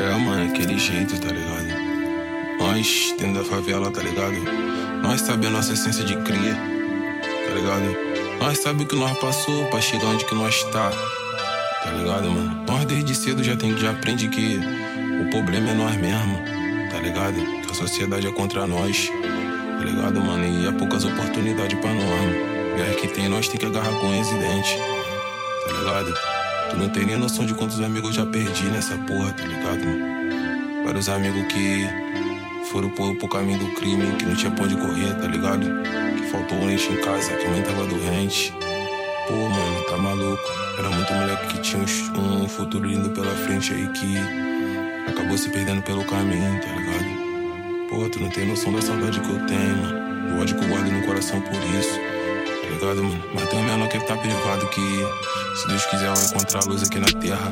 [0.00, 1.66] É, mano, aquele jeito, tá ligado?
[2.60, 4.36] Nós, dentro da favela, tá ligado?
[5.02, 8.38] Nós sabemos a nossa essência de cria, tá ligado?
[8.40, 10.90] Nós sabemos o que nós passou pra chegar onde que nós tá,
[11.82, 12.64] tá ligado, mano?
[12.64, 14.60] Nós desde cedo já, tem, já aprende que
[15.20, 16.44] o problema é nós mesmo,
[16.92, 17.34] tá ligado?
[17.62, 20.44] Que a sociedade é contra nós, tá ligado, mano?
[20.44, 22.36] E há poucas oportunidades pra nós, mano.
[22.78, 24.76] E é que tem, nós tem que agarrar com os dentes,
[25.66, 26.37] tá ligado?
[26.70, 29.84] Tu não tem nem noção de quantos amigos eu já perdi nessa porra, tá ligado,
[29.84, 30.84] mano?
[30.84, 31.86] Vários amigos que
[32.70, 35.66] foram pro, pro caminho do crime, que não tinha pra onde correr, tá ligado?
[36.16, 38.52] Que faltou leite em casa, que a mãe tava doente.
[39.26, 40.52] Pô, mano, tá maluco.
[40.78, 44.16] Era muito moleque que tinha um, um futuro lindo pela frente aí que
[45.10, 47.88] acabou se perdendo pelo caminho, tá ligado?
[47.88, 50.36] Pô, tu não tem noção da saudade que eu tenho, mano.
[50.36, 52.17] O ódio que eu guardo no coração por isso
[52.68, 53.24] ligado, mano?
[53.34, 54.80] Mas tem um menor que tá privado que,
[55.56, 57.50] se Deus quiser, vai encontrar luz aqui na terra.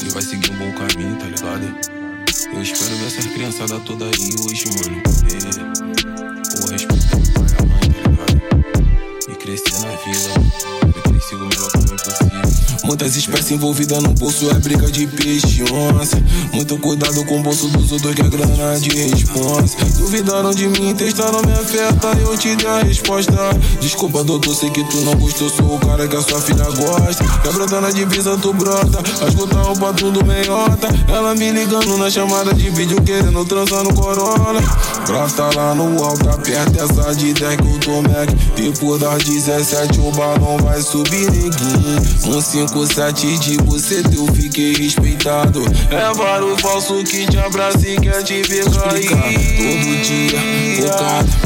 [0.00, 2.00] Ele vai seguir um bom caminho, tá ligado?
[2.52, 5.02] Eu espero ver essa criançada toda aí hoje, mano.
[5.02, 5.54] Poder,
[6.58, 8.38] pô, respeitar o pai e a mãe, tá ligado?
[9.28, 10.49] E crescer na vida,
[12.90, 16.20] Muitas espécies envolvidas no bolso é briga de peixe onça.
[16.52, 19.76] Muito cuidado com o bolso dos outros que é grana de responsa.
[19.96, 23.32] Duvidaram de mim, testaram minha oferta eu te dei a resposta.
[23.80, 27.24] Desculpa, doutor, sei que tu não gostou, sou o cara que a sua filha gosta.
[27.42, 28.98] Quebrada na divisa, tu brota.
[29.28, 30.88] Escuta roupa tudo meiota.
[31.06, 34.60] Ela me ligando na chamada de vídeo, querendo transar no Corolla.
[35.06, 38.28] Brota lá no alto, aperta essa de 10 que eu tô Mac.
[38.56, 42.00] Depois das 17, o balão vai subir, neguinho.
[42.26, 45.62] Um 5 sete de você eu fiquei respeitado.
[45.90, 49.08] É vários falso que te abraça e quer te ver cair.
[49.08, 51.39] Todo dia, focado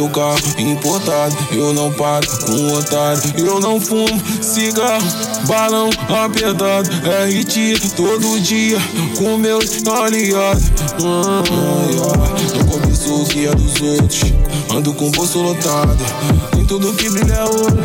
[0.00, 1.36] meu carro importado.
[1.52, 4.08] Eu não paro com otário, eu não fumo
[4.40, 5.06] cigarro,
[5.46, 6.88] balão apertado.
[6.90, 8.78] RT todo dia
[9.18, 10.64] com meus aliados.
[11.04, 11.42] Ah,
[12.56, 14.32] eu cobiço o que é dos outros,
[14.74, 15.98] ando com o bolso lotado.
[16.52, 17.78] Tem tudo que brilha é ouro,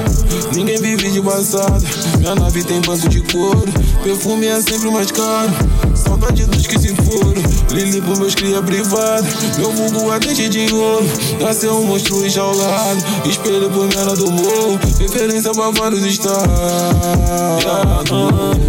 [0.54, 1.84] ninguém vive de passada.
[2.20, 3.66] Minha nave tem banco de couro,
[4.04, 5.52] perfume é sempre mais caro.
[5.96, 7.34] Saudade dos que se foram,
[7.72, 9.28] Lili pro meus cria privado.
[9.58, 11.06] Meu vulgo é dente de ouro,
[11.42, 13.04] nasceu um monstro enjaulado.
[13.26, 16.46] Espelho por menor do morro, referência pra vários estados.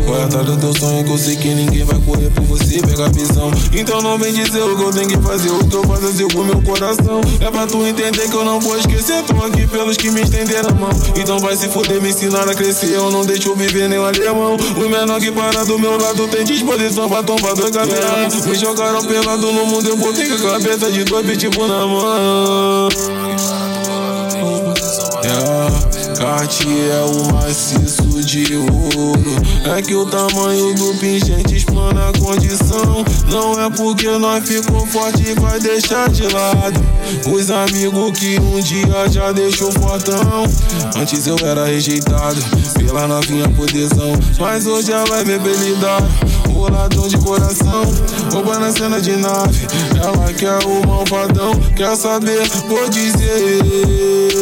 [0.07, 3.07] Vai atrás do teu sonho que eu sei que ninguém vai correr por você, pega
[3.07, 3.51] a visão.
[3.73, 6.29] Então não vem dizer o que eu tenho que fazer, o que eu faço assim
[6.29, 7.21] com meu coração.
[7.41, 10.71] É pra tu entender que eu não vou esquecer, tô aqui pelos que me estenderam
[10.71, 10.91] a mão.
[11.17, 14.57] Então vai se fuder, me ensinar a crescer, eu não deixo viver nem o alemão.
[14.77, 18.29] O menor que para do meu lado tem disposição pra tomar dois galera.
[18.47, 23.26] Me jogaram pelado no mundo, eu botei com a cabeça de dois pitbull na mão.
[26.19, 29.37] Cartier é o maciço de ouro.
[29.77, 33.05] É que o tamanho do pingente explana a condição.
[33.29, 36.81] Não é porque nós ficou forte vai deixar de lado.
[37.33, 40.45] Os amigos que um dia já deixou fortão.
[40.97, 42.41] Antes eu era rejeitado
[42.79, 44.13] pela novinha podeção.
[44.39, 46.07] Mas hoje ela é bebelidade
[46.57, 47.83] boladão de coração,
[48.33, 49.67] rouba na cena de nave.
[50.03, 54.36] Ela quer o malvadão, quer saber, vou dizer.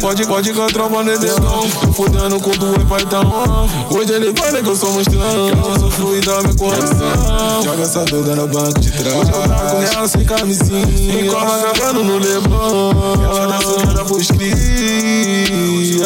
[0.00, 1.68] Pode, pode, que a tropa não é dedão.
[1.92, 3.68] Fudendo com o paitão.
[3.90, 5.50] Hoje ele fala que eu sou monstrão.
[5.50, 7.62] Que eu sou fluida, meu coração.
[7.62, 9.14] Joga essa doida no banco de trás.
[9.14, 10.86] Hoje eu trago nela sem camisinha.
[11.20, 12.92] Encola acabando no Leblon.
[13.24, 15.99] Ela dança nada pros cria.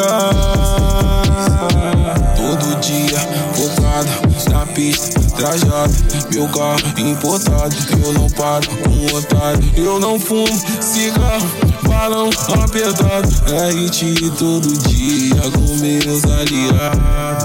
[5.37, 5.95] Trajado,
[6.33, 7.77] meu carro importado.
[8.05, 10.47] Eu não paro com otário, eu não fumo
[10.81, 11.49] cigarro,
[11.87, 12.31] balão
[12.63, 13.29] apertado.
[13.47, 17.44] RT todo dia com meus aliados.